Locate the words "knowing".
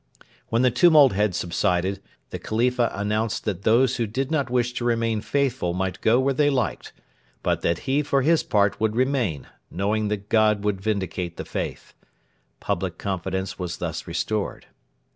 9.69-10.07